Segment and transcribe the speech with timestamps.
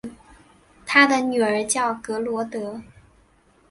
[0.83, 2.81] 他的女儿叫格萝德。